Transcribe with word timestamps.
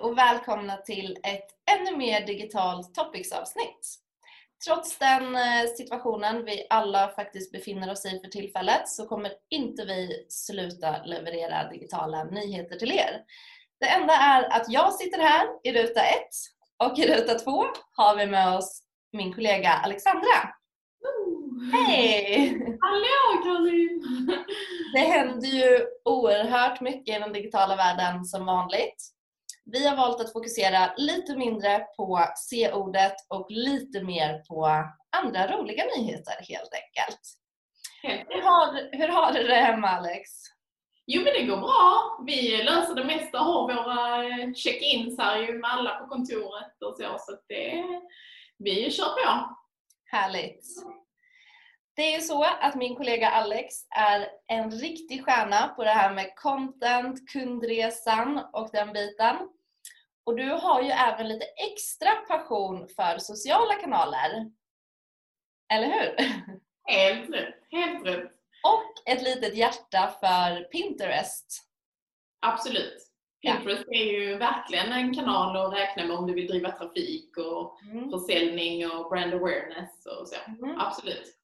Hej 0.00 0.10
och 0.10 0.18
välkomna 0.18 0.76
till 0.76 1.18
ett 1.22 1.46
ännu 1.70 1.96
mer 1.96 2.26
digitalt 2.26 2.94
Topics-avsnitt. 2.94 3.96
Trots 4.66 4.98
den 4.98 5.36
eh, 5.36 5.66
situationen 5.76 6.44
vi 6.44 6.66
alla 6.70 7.08
faktiskt 7.08 7.52
befinner 7.52 7.92
oss 7.92 8.06
i 8.06 8.20
för 8.24 8.28
tillfället 8.28 8.88
så 8.88 9.06
kommer 9.06 9.32
inte 9.50 9.84
vi 9.84 10.26
sluta 10.28 11.04
leverera 11.04 11.68
digitala 11.70 12.24
nyheter 12.24 12.76
till 12.76 12.92
er. 12.92 13.22
Det 13.80 13.86
enda 13.88 14.12
är 14.12 14.56
att 14.56 14.64
jag 14.68 14.94
sitter 14.94 15.18
här 15.18 15.48
i 15.64 15.72
ruta 15.72 16.00
1 16.00 16.18
och 16.84 16.98
i 16.98 17.14
ruta 17.14 17.34
2 17.34 17.64
har 17.96 18.16
vi 18.16 18.26
med 18.26 18.56
oss 18.56 18.82
min 19.12 19.34
kollega 19.34 19.70
Alexandra. 19.70 20.54
Hej! 21.72 22.48
Hallå 22.80 23.42
Karin! 23.44 24.02
Det 24.94 25.00
händer 25.00 25.48
ju 25.48 25.86
oerhört 26.04 26.80
mycket 26.80 27.16
i 27.16 27.20
den 27.20 27.32
digitala 27.32 27.76
världen 27.76 28.24
som 28.24 28.46
vanligt. 28.46 29.19
Vi 29.72 29.86
har 29.86 29.96
valt 29.96 30.20
att 30.20 30.32
fokusera 30.32 30.94
lite 30.96 31.36
mindre 31.36 31.78
på 31.96 32.24
C-ordet 32.36 33.14
och 33.28 33.46
lite 33.50 34.02
mer 34.02 34.38
på 34.48 34.84
andra 35.16 35.56
roliga 35.56 35.84
nyheter 35.96 36.34
helt 36.48 36.70
enkelt. 36.74 37.20
Hur 38.02 38.42
har, 38.42 38.96
hur 38.96 39.08
har 39.08 39.32
du 39.32 39.42
det 39.42 39.54
hemma 39.54 39.88
Alex? 39.88 40.30
Jo 41.06 41.22
men 41.22 41.32
det 41.32 41.42
går 41.42 41.56
bra. 41.56 42.18
Vi 42.26 42.62
löser 42.62 42.94
det 42.94 43.04
mesta, 43.04 43.38
har 43.38 43.74
våra 43.74 44.24
eh, 44.24 44.52
check-ins 44.54 45.18
här 45.18 45.38
ju 45.38 45.58
med 45.58 45.70
alla 45.70 45.90
på 45.90 46.06
kontoret 46.06 46.82
och 46.84 46.96
så. 46.96 47.16
Så 47.18 47.32
att 47.32 47.44
det, 47.48 47.84
vi 48.58 48.90
kör 48.90 49.04
på. 49.04 49.56
Härligt! 50.04 50.64
Det 51.96 52.02
är 52.02 52.14
ju 52.14 52.20
så 52.20 52.44
att 52.44 52.74
min 52.74 52.96
kollega 52.96 53.30
Alex 53.30 53.74
är 53.96 54.28
en 54.46 54.70
riktig 54.70 55.24
stjärna 55.24 55.68
på 55.68 55.84
det 55.84 55.90
här 55.90 56.14
med 56.14 56.32
content, 56.36 57.28
kundresan 57.32 58.40
och 58.52 58.70
den 58.72 58.92
biten. 58.92 59.36
Och 60.24 60.36
du 60.36 60.48
har 60.50 60.82
ju 60.82 60.88
även 60.90 61.28
lite 61.28 61.44
extra 61.44 62.10
passion 62.10 62.88
för 62.88 63.18
sociala 63.18 63.74
kanaler. 63.74 64.50
Eller 65.72 65.86
hur? 65.86 66.16
Helt 66.84 67.30
rätt, 67.34 67.54
helt 67.70 68.06
rätt. 68.06 68.30
Och 68.64 69.08
ett 69.12 69.22
litet 69.22 69.56
hjärta 69.56 70.14
för 70.20 70.64
Pinterest. 70.64 71.62
Absolut. 72.46 73.06
Ja. 73.40 73.52
Pinterest 73.54 73.84
är 73.88 74.04
ju 74.12 74.36
verkligen 74.36 74.92
en 74.92 75.14
kanal 75.14 75.56
att 75.56 75.74
räkna 75.78 76.04
med 76.04 76.16
om 76.16 76.26
du 76.26 76.34
vill 76.34 76.46
driva 76.46 76.72
trafik 76.72 77.36
och 77.36 77.80
Mm. 77.82 78.10
försäljning 78.10 78.90
och 78.90 79.10
brand 79.10 79.34
awareness 79.34 80.06
och 80.06 80.28
så. 80.28 80.36
Mm. 80.64 80.80
Absolut. 80.80 81.36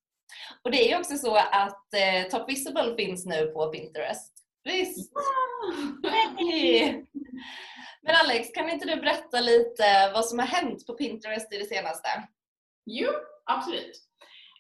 Och 0.63 0.71
det 0.71 0.85
är 0.85 0.89
ju 0.89 0.99
också 1.01 1.17
så 1.17 1.37
att 1.37 1.95
eh, 1.95 2.29
Top 2.31 2.49
Visible 2.51 2.95
finns 2.97 3.27
nu 3.27 3.47
på 3.47 3.67
Pinterest. 3.67 4.33
Visst! 4.65 5.13
Hej! 6.39 7.07
Men 8.07 8.15
Alex, 8.15 8.53
kan 8.53 8.71
inte 8.71 8.87
du 8.87 8.97
berätta 8.97 9.41
lite 9.41 10.11
vad 10.15 10.25
som 10.25 10.39
har 10.39 10.47
hänt 10.47 10.87
på 10.87 10.93
Pinterest 10.93 11.53
i 11.53 11.59
det 11.59 11.65
senaste? 11.65 12.09
Jo, 12.85 13.11
absolut. 13.45 14.03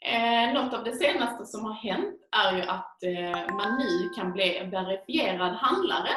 Eh, 0.04 0.52
något 0.54 0.74
av 0.74 0.84
det 0.84 0.96
senaste 0.96 1.46
som 1.46 1.64
har 1.64 1.72
hänt 1.74 2.20
är 2.36 2.56
ju 2.56 2.62
att 2.62 3.02
eh, 3.02 3.54
man 3.56 3.78
nu 3.78 4.08
kan 4.08 4.32
bli 4.32 4.56
en 4.56 4.70
verifierad 4.70 5.52
handlare. 5.52 6.10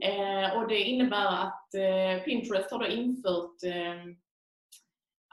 Eh, 0.00 0.56
och 0.56 0.68
det 0.68 0.80
innebär 0.80 1.26
att 1.26 1.74
eh, 1.74 2.24
Pinterest 2.24 2.70
har 2.70 2.78
då 2.78 2.86
infört 2.86 3.62
eh, 3.64 4.04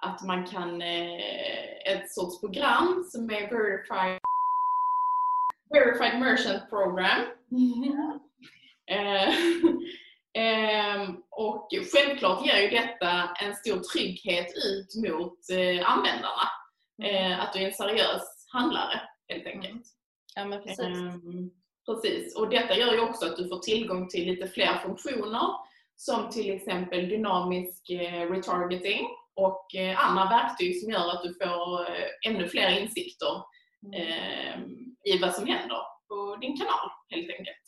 att 0.02 0.22
man 0.22 0.48
kan, 0.48 0.82
eh, 0.82 1.94
ett 1.94 2.12
sorts 2.12 2.40
program 2.40 3.06
som 3.12 3.30
är 3.30 3.50
Verified, 3.50 4.20
verified 5.70 6.20
Merchant 6.20 6.70
Program. 6.70 7.22
Ehm, 8.88 9.82
och 11.30 11.70
självklart 11.94 12.46
ger 12.46 12.62
ju 12.62 12.70
detta 12.70 13.30
en 13.42 13.56
stor 13.56 13.80
trygghet 13.80 14.48
ut 14.66 14.96
mot 15.10 15.38
eh, 15.52 15.92
användarna. 15.92 16.48
Eh, 17.04 17.40
att 17.40 17.54
du 17.54 17.60
är 17.60 17.66
en 17.66 17.74
seriös 17.74 18.48
handlare 18.54 19.02
helt 19.28 19.46
enkelt. 19.46 19.84
Ja 20.36 20.46
men 20.46 20.62
precis. 20.64 20.80
Ehm, 20.80 21.52
precis. 21.86 22.36
Och 22.36 22.50
detta 22.50 22.78
gör 22.78 22.94
ju 22.94 23.00
också 23.00 23.26
att 23.26 23.38
du 23.38 23.50
får 23.50 23.60
tillgång 23.60 24.08
till 24.10 24.28
lite 24.28 24.48
fler 24.48 24.78
funktioner 24.78 25.48
som 25.96 26.30
till 26.30 26.50
exempel 26.56 27.10
dynamisk 27.10 27.90
eh, 27.90 28.32
retargeting 28.32 29.08
och 29.36 29.68
andra 29.96 30.26
verktyg 30.26 30.82
som 30.82 30.92
gör 30.92 31.10
att 31.10 31.24
du 31.24 31.34
får 31.34 31.88
ännu 32.28 32.48
fler 32.48 32.80
insikter 32.80 33.52
Mm. 33.86 34.02
ehm, 34.02 34.96
i 35.04 35.18
vad 35.18 35.34
som 35.34 35.48
händer 35.48 35.78
på 36.08 36.38
din 36.42 36.58
kanal 36.58 36.90
helt 37.10 37.30
enkelt. 37.30 37.66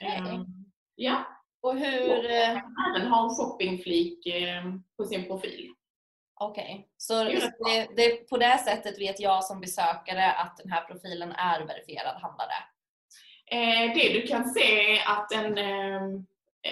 Ehm, 0.00 0.46
ja, 0.94 1.26
Och 1.62 1.76
hur... 1.76 2.30
eh, 2.30 2.50
även 2.50 3.08
ha 3.08 3.24
en 3.24 3.34
shoppingflik 3.34 4.26
eh, 4.26 4.64
på 4.96 5.04
sin 5.04 5.26
profil. 5.26 5.72
Okej, 6.40 6.88
är 7.24 7.40
så 7.40 7.64
det, 7.64 7.88
det, 7.96 8.28
på 8.28 8.36
det 8.36 8.58
sättet 8.58 9.00
vet 9.00 9.20
jag 9.20 9.44
som 9.44 9.60
besökare 9.60 10.32
att 10.32 10.56
den 10.56 10.72
här 10.72 10.84
profilen 10.84 11.32
är 11.32 11.60
verifierad 11.60 12.16
handlare? 12.22 12.54
Eh, 13.50 13.94
det 13.94 14.12
du 14.12 14.26
kan 14.26 14.50
se 14.50 14.98
att 15.06 15.32
en 15.32 15.58
eh, 15.58 16.02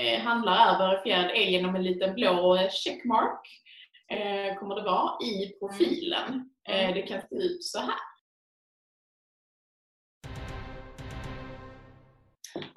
eh, 0.00 0.20
handlare 0.20 0.74
är 0.74 0.78
verifierad 0.78 1.30
är 1.30 1.50
genom 1.50 1.74
en 1.76 1.82
liten 1.82 2.14
blå 2.14 2.68
checkmark 2.70 3.40
eh, 4.10 4.54
kommer 4.58 4.74
det 4.74 4.82
vara 4.82 5.18
i 5.22 5.58
profilen. 5.58 6.50
Eh, 6.68 6.94
det 6.94 7.02
kan 7.02 7.20
se 7.20 7.34
ut 7.34 7.64
så 7.64 7.80
här. 7.80 8.09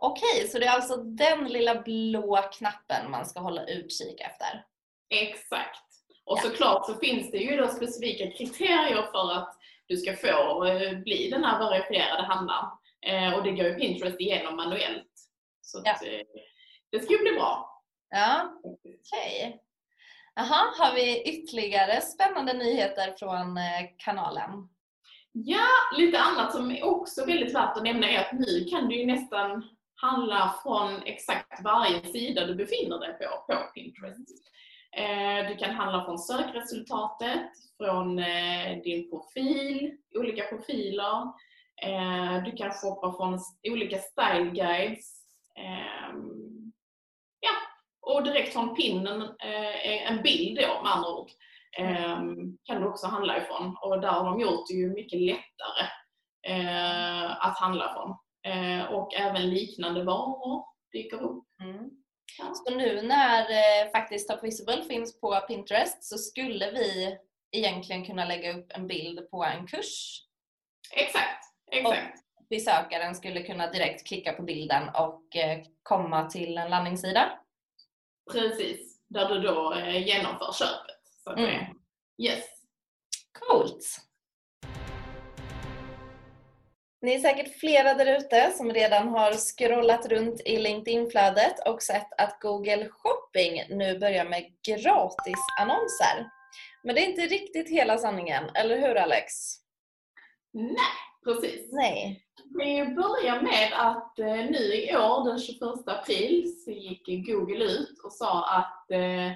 Okej, 0.06 0.47
så 0.47 0.59
det 0.59 0.66
är 0.66 0.72
alltså 0.72 0.96
den 0.97 1.47
lilla 1.47 1.81
blå 1.81 2.38
knappen 2.58 3.12
man 3.12 3.25
ska 3.25 3.40
hålla 3.40 3.66
utkik 3.66 4.22
efter? 4.22 4.66
Exakt. 5.09 5.84
Och 6.25 6.38
Ja. 6.38 6.41
såklart 6.50 6.86
så 6.86 6.96
finns 6.96 7.31
det 7.31 7.38
ju 7.38 7.58
då 7.58 7.68
specifika 7.68 8.31
kriterier 8.38 9.02
för 9.12 9.31
att 9.34 9.58
du 9.88 9.97
ska 9.97 10.16
få 10.16 10.66
eh, 10.66 10.97
bli 11.00 11.30
den 11.30 11.44
här 11.44 11.59
verifierade 11.69 12.24
handlaren. 12.24 12.66
Eh, 13.06 13.34
och 13.34 13.44
det 13.44 13.52
går 13.52 13.66
ju 13.66 13.74
Pinterest 13.75 14.19
igenom 14.19 14.56
manuellt. 14.56 15.12
Så 15.62 15.81
Ja. 15.86 15.92
eh, 15.92 16.22
det 16.92 17.00
ska 17.00 17.13
ju 17.13 17.19
bli 17.19 17.31
bra. 17.31 17.81
Ja, 18.09 18.62
okej. 18.63 19.59
Jaha, 20.36 20.74
har 20.78 20.96
vi 20.96 21.22
ytterligare 21.24 22.02
spännande 22.02 22.53
nyheter 22.53 23.13
från 23.19 23.59
kanalen? 23.97 24.69
Ja, 25.31 25.68
lite 25.97 26.19
annat 26.19 26.52
som 26.52 26.72
är 26.72 26.84
också 26.84 27.25
väldigt 27.25 27.56
värt 27.56 27.78
att 27.78 27.84
nämna 27.84 28.09
är 28.09 28.19
att 28.19 28.31
nu 28.40 28.66
kan 28.69 28.88
du 28.88 28.96
ju 28.96 29.06
nästan 29.06 29.69
handla 30.03 30.56
från 30.64 31.03
exakt 31.06 31.64
varje 31.64 32.02
sida 32.02 32.46
du 32.46 32.56
befinner 32.56 33.00
dig 33.00 33.14
på, 33.14 33.53
på 33.53 33.59
Pinterest. 33.74 34.30
Eh, 34.97 35.50
du 35.50 35.56
kan 35.56 35.75
handla 35.75 36.06
från 36.06 36.19
sökresultatet, 36.19 37.50
från 37.78 38.19
eh, 38.19 38.81
din 38.84 39.09
profil, 39.09 39.97
olika 40.16 40.44
profiler. 40.44 41.22
Eh, 41.81 42.44
du 42.46 42.52
kan 42.52 42.72
shoppa 42.72 43.13
från 43.13 43.40
olika 43.72 43.97
style 43.97 44.52
guides. 44.52 45.24
Ehm, 45.59 46.72
ja, 47.40 47.52
och 48.02 48.24
direkt 48.24 48.53
från 48.53 48.75
pinnen, 48.75 49.30
en 50.08 50.22
bild 50.22 50.58
då 50.58 50.84
med 50.84 50.92
andra 50.92 51.09
ord 51.09 51.30
ehm, 51.78 52.58
kan 52.63 52.81
du 52.81 52.88
också 52.88 53.08
handla 53.08 53.38
ifrån. 53.38 53.78
Och 53.81 54.02
där 54.02 54.12
har 54.12 54.25
de 54.25 54.40
gjort 54.40 54.68
det 54.68 54.74
ju 54.74 54.94
mycket 54.94 55.22
lättare 55.22 55.88
att 57.40 57.59
handla 57.59 57.94
från. 57.94 58.18
Eh, 58.46 58.84
och 58.94 59.14
även 59.14 59.50
liknande 59.50 60.04
varor 60.04 60.66
dyker 60.92 61.24
upp. 61.24 61.46
Mm. 61.62 61.90
Ja. 62.38 62.54
Så 62.54 62.76
nu 62.76 63.02
när 63.02 63.42
eh, 63.42 63.92
faktiskt 63.92 64.30
Top 64.30 64.44
Visible 64.44 64.84
finns 64.84 65.20
på 65.20 65.40
Pinterest 65.48 66.04
så 66.04 66.18
skulle 66.18 66.72
vi 66.72 67.18
egentligen 67.52 68.06
kunna 68.06 68.26
lägga 68.26 68.54
upp 68.58 68.72
en 68.72 68.88
bild 68.88 69.30
på 69.30 69.44
en 69.44 69.68
kurs. 69.68 70.22
Exakt, 70.96 71.46
exakt. 71.72 72.20
Besökaren 72.50 73.16
skulle 73.16 73.44
kunna 73.44 73.72
direkt 73.72 74.07
klicka 74.07 74.34
på 74.34 74.44
bilden 74.44 74.90
och 74.90 75.36
eh, 75.36 75.60
komma 75.84 76.30
till 76.30 76.57
en 76.57 76.69
landningssida. 76.69 77.40
Precis. 78.31 79.00
Där 79.07 79.30
du 79.30 79.40
då 79.40 79.75
genomför 79.90 80.51
köpet. 80.54 81.00
Så 81.24 81.31
Mm. 81.31 81.66
yes. 82.24 82.45
Coolt! 83.40 83.86
Ni 87.04 87.14
är 87.14 87.20
säkert 87.20 87.60
flera 87.60 87.94
där 87.94 88.18
ute 88.18 88.52
som 88.52 88.74
redan 88.74 89.08
har 89.08 89.34
scrollat 89.34 90.06
runt 90.06 90.42
i 90.46 90.58
LinkedIn-flödet 90.58 91.68
och 91.68 91.82
sett 91.82 92.08
att 92.18 92.40
Google 92.42 92.90
Shopping 92.90 93.78
nu 93.78 94.00
börjar 94.00 94.26
med 94.26 94.44
gratisannonser. 94.68 96.30
Men 96.84 96.96
det 96.96 97.02
är 97.02 97.10
inte 97.10 97.22
riktigt 97.22 97.70
hela 97.70 97.98
sanningen, 97.98 98.44
eller 98.54 98.78
hur 98.78 98.96
Alex? 98.96 99.34
Nej, 100.54 100.76
precis. 101.24 101.70
Nej. 101.72 102.26
Vi 102.58 102.86
börjar 102.86 103.42
med 103.42 103.74
att 103.74 104.20
eh, 104.20 104.36
nu 104.36 104.74
i 104.74 104.98
år, 104.98 105.30
den 105.30 105.40
21 105.40 105.62
april, 105.88 106.62
så 106.66 106.72
gick 106.72 107.28
Google 107.28 107.66
ut 107.66 108.00
och 108.04 108.14
sa 108.14 108.46
att 108.58 108.92
eh, 108.92 109.32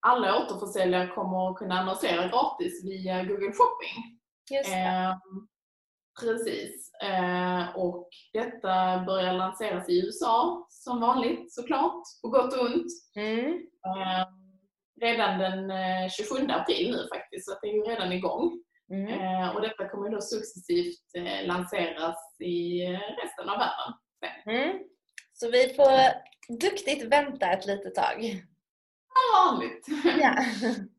alla 0.00 0.38
återförsäljare 0.38 1.08
kommer 1.08 1.50
att 1.50 1.56
kunna 1.56 1.78
annonsera 1.78 2.28
gratis 2.28 2.84
via 2.84 3.24
Google 3.24 3.52
Shopping. 3.52 4.20
Just 4.50 4.70
det. 4.70 5.20
Eh, 6.22 6.26
Precis. 6.26 6.90
Eh, 7.02 7.76
och 7.76 8.08
detta 8.32 9.04
börjar 9.06 9.32
lanseras 9.32 9.88
i 9.88 10.06
USA 10.06 10.66
som 10.70 11.00
vanligt 11.00 11.54
såklart, 11.54 12.02
på 12.22 12.28
gott 12.28 12.54
och 12.54 12.66
ont. 12.66 12.92
Mm. 13.16 13.52
Eh, 13.86 14.26
redan 15.00 15.38
den 15.38 15.70
eh, 15.70 16.10
27 16.10 16.46
april 16.48 16.90
nu 16.90 17.08
faktiskt, 17.18 17.48
så 17.48 17.58
det 17.62 17.68
är 17.68 17.72
ju 17.72 17.82
redan 17.82 18.12
igång. 18.12 18.62
Mm. 18.90 19.08
Eh, 19.08 19.56
och 19.56 19.62
detta 19.62 19.88
kommer 19.88 20.10
då 20.10 20.20
successivt 20.20 21.14
eh, 21.16 21.46
lanseras 21.46 22.16
i 22.38 22.84
eh, 22.84 23.00
resten 23.22 23.48
av 23.48 23.58
världen. 23.58 23.94
Mm. 24.46 24.78
Så 25.32 25.50
vi 25.50 25.74
får 25.74 26.26
duktigt 26.60 27.12
vänta 27.12 27.50
ett 27.50 27.66
litet 27.66 27.94
tag. 27.94 28.44
Som 29.12 29.50
vanligt. 29.50 29.86
Ja. 30.20 30.34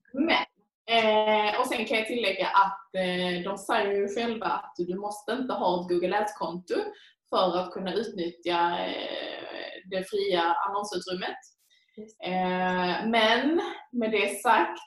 Eh, 0.89 1.59
och 1.59 1.67
sen 1.67 1.85
kan 1.85 1.97
jag 1.97 2.07
tillägga 2.07 2.47
att 2.47 2.95
eh, 2.95 3.43
de 3.43 3.57
säger 3.57 3.93
ju 3.93 4.07
själva 4.15 4.45
att 4.45 4.73
du 4.77 4.95
måste 4.99 5.31
inte 5.31 5.53
ha 5.53 5.81
ett 5.81 5.89
Google 5.89 6.19
Ads-konto 6.19 6.75
för 7.29 7.57
att 7.57 7.71
kunna 7.71 7.93
utnyttja 7.93 8.79
eh, 8.79 9.89
det 9.91 10.03
fria 10.09 10.55
annonsutrymmet. 10.67 11.37
Eh, 12.23 13.07
men 13.07 13.61
med 13.91 14.11
det 14.11 14.41
sagt 14.41 14.79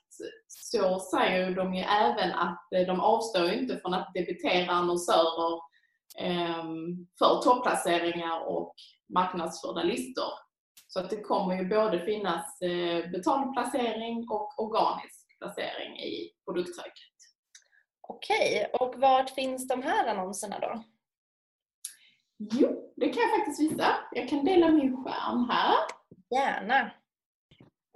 så 0.48 0.98
säger 0.98 1.50
de 1.50 1.74
ju 1.74 1.82
även 1.82 2.32
att 2.32 2.72
eh, 2.74 2.86
de 2.86 3.00
avstår 3.00 3.50
inte 3.50 3.78
från 3.78 3.94
att 3.94 4.14
debitera 4.14 4.70
annonsörer 4.70 5.54
eh, 6.18 6.64
för 7.18 7.42
topplaceringar 7.42 8.48
och 8.48 8.74
marknadsförda 9.14 9.82
listor. 9.82 10.32
Så 10.88 11.00
att 11.00 11.10
det 11.10 11.20
kommer 11.20 11.56
ju 11.56 11.68
både 11.68 12.04
finnas 12.04 12.60
eh, 12.62 13.10
betald 13.10 13.52
placering 13.52 14.26
och 14.30 14.64
organisk 14.64 15.19
placering 15.40 15.98
i 16.00 16.30
produktsöket. 16.44 17.16
Okej, 18.08 18.70
och 18.72 18.94
vart 18.96 19.30
finns 19.30 19.68
de 19.68 19.82
här 19.82 20.06
annonserna 20.06 20.58
då? 20.58 20.84
Jo, 22.52 22.92
det 22.96 23.08
kan 23.08 23.22
jag 23.22 23.38
faktiskt 23.38 23.60
visa. 23.60 23.96
Jag 24.12 24.28
kan 24.28 24.44
dela 24.44 24.68
min 24.68 24.96
skärm 25.04 25.48
här. 25.50 25.74
Gärna. 26.30 26.92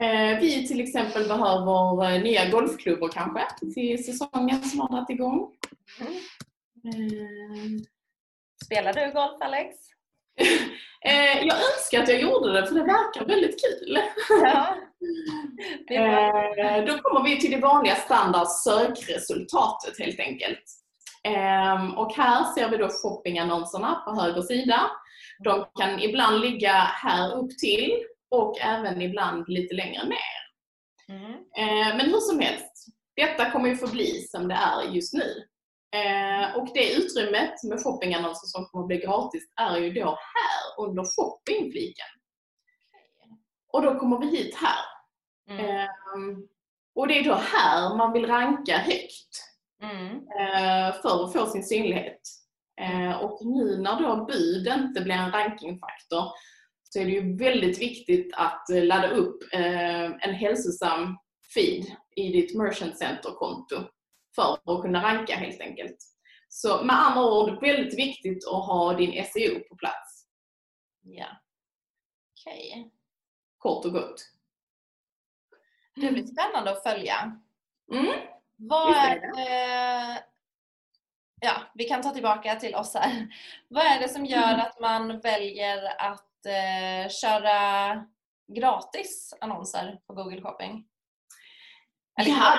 Eh, 0.03 0.41
vi 0.41 0.69
till 0.69 0.81
exempel 0.81 1.29
behöver 1.29 2.11
eh, 2.15 2.23
nya 2.23 2.51
golfklubbor 2.51 3.09
kanske 3.09 3.47
till 3.75 4.05
säsongen 4.05 4.63
som 4.63 4.81
har 4.81 4.89
dragit 4.89 5.11
igång. 5.11 5.57
Mm. 6.01 6.15
Eh, 6.85 7.83
Spelar 8.65 8.93
du 8.93 9.13
golf 9.13 9.37
Alex? 9.41 9.77
Eh, 11.05 11.47
jag 11.47 11.57
önskar 11.57 12.03
att 12.03 12.09
jag 12.09 12.21
gjorde 12.21 12.53
det 12.53 12.67
för 12.67 12.75
det 12.75 12.81
verkar 12.81 13.25
väldigt 13.25 13.61
kul. 13.65 13.99
Ja. 14.29 14.77
Eh, 15.91 16.85
då 16.87 16.99
kommer 16.99 17.31
vi 17.31 17.41
till 17.41 17.51
det 17.51 17.61
vanliga 17.61 17.95
standard 17.95 18.47
sökresultatet 18.49 19.99
helt 19.99 20.21
enkelt. 20.21 20.65
Ehm, 21.25 21.99
och 21.99 22.15
här 22.15 22.45
ser 22.45 22.69
vi 22.69 22.77
då 22.77 22.89
shoppingannonserna 22.89 23.95
på 23.95 24.21
höger 24.21 24.43
sida. 24.43 24.81
De 25.45 25.67
kan 25.81 26.01
ibland 26.01 26.41
ligga 26.41 26.73
här 26.73 27.37
upp 27.37 27.59
till 27.59 27.93
och 28.31 28.61
även 28.61 29.03
ibland 29.03 29.45
lite 29.49 29.75
längre 29.75 30.05
ner. 30.05 30.45
Mm. 31.09 31.33
Eh, 31.33 31.97
Men 31.97 32.07
hur 32.11 32.21
som 32.21 32.41
helst, 32.41 32.87
detta 33.17 33.51
kommer 33.51 33.69
ju 33.69 33.77
förbli 33.77 34.27
som 34.31 34.49
det 34.49 34.55
är 34.55 34.95
just 34.95 35.13
nu. 35.13 35.45
Och 36.57 36.69
det 36.75 36.93
utrymmet 36.95 37.63
med 37.65 37.83
shoppingannonser 37.85 38.47
som 38.47 38.65
kommer 38.65 38.85
att 38.85 38.89
bli 38.89 38.97
gratis 38.99 39.43
är 39.61 39.79
ju 39.79 39.91
då 39.93 40.05
här 40.07 40.85
under 40.87 41.05
shoppingfliken. 41.17 42.07
Och 43.73 43.83
då 43.83 43.99
kommer 43.99 44.19
vi 44.19 44.27
hit 44.37 44.57
här. 44.57 44.85
Mm. 45.51 45.67
Ehm, 45.67 46.49
Och 46.95 47.09
det 47.09 47.19
är 47.19 47.25
då 47.25 47.35
här 47.35 47.97
man 47.97 48.13
vill 48.13 48.27
ranka 48.27 48.77
högt 48.79 49.51
Mm. 49.83 50.15
eh, 50.17 50.95
för 51.03 51.25
att 51.25 51.33
få 51.33 51.47
sin 51.47 51.65
synlighet. 51.65 52.21
Eh, 52.81 53.17
Och 53.23 53.47
nu 53.47 53.79
när 53.79 54.01
då 54.01 54.25
bud 54.25 54.67
inte 54.69 55.01
blir 55.01 55.15
en 55.15 55.33
rankingfaktor 55.33 56.25
så 56.91 57.01
är 57.01 57.05
det 57.05 57.11
ju 57.11 57.37
väldigt 57.37 57.79
viktigt 57.81 58.35
att 58.37 58.65
ladda 58.69 59.09
upp 59.11 59.43
eh, 59.53 60.05
en 60.05 60.35
hälsosam 60.35 61.17
feed 61.55 61.85
i 62.17 62.29
ditt 62.33 62.57
Merchant 62.57 62.99
Center-konto 62.99 63.77
för 64.35 64.75
att 64.77 64.83
kunna 64.83 65.03
ranka 65.03 65.35
helt 65.37 65.61
enkelt. 65.61 65.97
Så 66.57 66.85
med 66.85 66.97
andra 66.97 67.25
ord, 67.25 67.61
väldigt 67.61 67.99
viktigt 67.99 68.47
att 68.47 68.67
ha 68.67 68.95
din 68.95 69.25
SEO 69.25 69.61
på 69.69 69.77
plats, 69.77 70.27
Ja. 71.03 71.27
Okej. 72.41 72.91
kort 73.59 73.85
och 73.85 73.93
gott. 73.93 74.31
Det 75.97 76.13
blir 76.13 76.27
spännande 76.27 76.71
att 76.71 76.83
följa. 76.83 77.41
Mm. 77.93 78.13
Vad 78.57 78.95
är 78.97 79.21
det? 79.37 80.25
Ja, 81.41 81.63
vi 81.75 81.85
kan 81.85 82.03
ta 82.03 82.11
tillbaka 82.11 82.55
till 82.55 82.75
oss 82.75 82.95
här. 82.95 83.27
Vad 83.69 83.87
är 83.87 84.01
det 84.01 84.09
som 84.09 84.27
gör 84.27 84.59
att 84.59 84.81
man 84.81 85.21
väljer 85.21 86.01
att 86.01 86.47
eh, 86.47 87.11
köra 87.11 88.07
gratis 88.57 89.35
annonser 89.41 90.01
på 90.07 90.15
Google 90.15 90.43
Shopping? 90.43 90.87
Ja, 92.17 92.59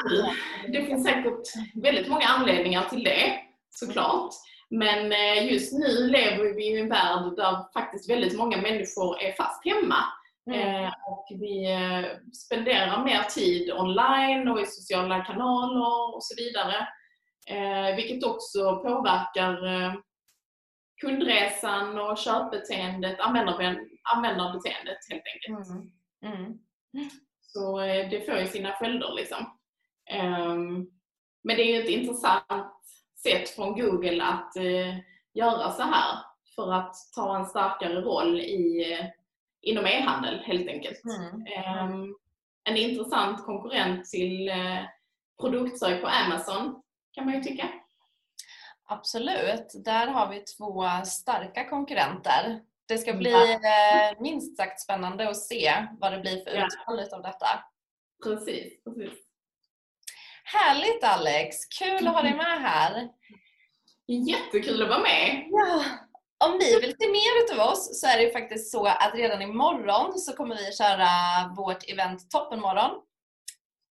det 0.67 0.85
finns 0.85 1.05
säkert 1.05 1.41
väldigt 1.83 2.07
många 2.09 2.25
anledningar 2.25 2.89
till 2.89 3.03
det, 3.03 3.44
såklart. 3.77 4.33
Men 4.69 5.11
eh, 5.11 5.51
just 5.51 5.73
nu 5.73 6.07
lever 6.07 6.53
vi 6.55 6.63
i 6.65 6.79
en 6.79 6.89
värld 6.89 7.35
där 7.35 7.73
faktiskt 7.73 8.09
väldigt 8.09 8.37
många 8.37 8.57
människor 8.57 9.21
är 9.21 9.31
fast 9.33 9.65
hemma. 9.65 9.95
Mm. 10.51 10.83
Eh, 10.85 10.91
Och 11.07 11.27
vi 11.29 11.71
eh, 11.73 12.05
spenderar 12.33 13.03
mer 13.05 13.23
tid 13.23 13.71
online 13.73 14.47
och 14.47 14.61
i 14.61 14.65
sociala 14.65 15.25
kanaler 15.25 16.15
och 16.15 16.23
så 16.23 16.35
vidare. 16.37 16.87
Vilket 17.95 18.23
också 18.23 18.75
påverkar 18.75 19.57
kundresan 21.01 21.97
och 21.99 22.17
köpbeteendet, 22.17 23.19
användarbeteendet 23.19 24.97
helt 25.11 25.23
enkelt. 25.33 25.69
Mm. 26.23 26.59
Mm. 26.93 27.09
Så 27.41 27.79
det 27.79 28.25
får 28.25 28.37
ju 28.39 28.47
sina 28.47 28.71
följder 28.73 29.13
liksom. 29.15 29.59
Ehm, 30.09 30.87
Men 31.43 31.55
det 31.55 31.61
är 31.61 31.75
ju 31.75 31.83
ett 31.83 31.89
intressant 31.89 32.74
sätt 33.23 33.49
från 33.49 33.73
Google 33.79 34.23
att 34.23 34.55
eh, 34.57 34.97
göra 35.33 35.71
så 35.71 35.81
här 35.83 36.17
för 36.55 36.73
att 36.73 36.95
ta 37.15 37.35
en 37.37 37.45
starkare 37.45 38.01
roll 38.01 38.39
i, 38.39 38.93
eh, 38.93 39.05
inom 39.61 39.85
e-handel 39.85 40.39
helt 40.39 40.67
enkelt. 40.67 41.01
Mm. 41.05 41.45
Ehm, 41.47 42.15
En 42.69 42.77
intressant 42.77 43.45
konkurrent 43.45 44.05
till 44.05 44.49
eh, 44.49 44.79
produktsök 45.41 46.01
på 46.01 46.07
Amazon 46.07 46.81
kan 47.11 47.25
man 47.25 47.33
ju 47.35 47.41
tycka. 47.43 47.69
Absolut, 48.87 49.71
där 49.85 50.07
har 50.07 50.29
vi 50.29 50.39
två 50.39 50.83
starka 51.05 51.69
konkurrenter. 51.69 52.61
Det 52.87 52.97
ska 52.97 53.13
bli 53.13 53.31
Ja. 53.31 53.53
eh, 53.53 54.21
minst 54.21 54.57
sagt 54.57 54.79
spännande 54.81 55.29
att 55.29 55.37
se 55.37 55.87
vad 55.99 56.11
det 56.13 56.19
blir 56.19 56.43
för 56.43 56.51
Ja. 56.55 56.65
utfall 56.67 56.99
utav 56.99 57.21
detta. 57.21 57.47
Precis, 58.23 58.83
precis. 58.83 59.24
Härligt 60.47 61.03
Alex! 61.03 61.65
Kul 61.65 62.07
att 62.07 62.13
ha 62.13 62.21
dig 62.21 62.35
med 62.35 62.61
här. 62.61 63.09
Jättekul 64.07 64.83
att 64.83 64.89
vara 64.89 64.99
med! 64.99 65.47
Ja. 65.51 65.83
Om 66.45 66.57
ni 66.57 66.79
vill 66.79 66.95
se 66.99 67.07
mer 67.07 67.43
utav 67.43 67.71
oss 67.71 68.01
så 68.01 68.07
är 68.07 68.17
det 68.17 68.31
faktiskt 68.31 68.71
så 68.71 68.85
att 68.85 69.15
redan 69.15 69.41
imorgon 69.41 70.19
så 70.19 70.33
kommer 70.33 70.55
vi 70.55 70.71
köra 70.71 71.07
vårt 71.57 71.89
event 71.89 72.29
Toppenmorgon. 72.31 73.01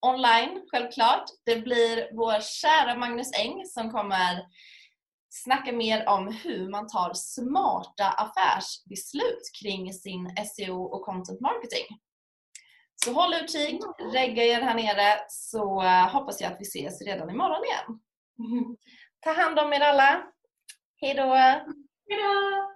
Online, 0.06 0.62
självklart. 0.70 1.24
Det 1.44 1.56
blir 1.56 2.16
vår 2.16 2.40
kära 2.40 2.96
Magnus 2.96 3.38
Eng 3.38 3.66
som 3.66 3.90
kommer 3.90 4.46
snacka 5.28 5.72
mer 5.72 6.08
om 6.08 6.28
hur 6.28 6.68
man 6.68 6.88
tar 6.88 7.14
smarta 7.14 8.08
affärsbeslut 8.08 9.42
kring 9.62 9.92
sin 9.92 10.36
SEO 10.56 10.82
och 10.82 11.04
content 11.04 11.40
marketing. 11.40 11.86
Så 13.04 13.12
håll 13.12 13.34
utkik, 13.34 13.80
regga 14.12 14.44
er 14.44 14.60
här 14.60 14.74
nere 14.74 15.24
så 15.28 15.82
eh, 15.82 16.08
hoppas 16.12 16.40
jag 16.40 16.52
att 16.52 16.60
vi 16.60 16.64
ses 16.64 17.02
redan 17.02 17.30
imorgon 17.30 17.64
igen. 17.64 18.00
Ta 19.20 19.32
hand 19.32 19.58
om 19.58 19.72
er 19.72 19.80
alla. 19.80 20.22
Hejdå! 21.00 21.34
Hejdå! 22.08 22.70